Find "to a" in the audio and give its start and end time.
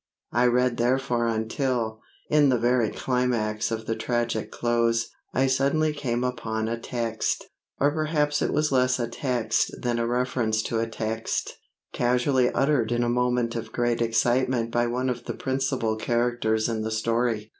10.63-10.87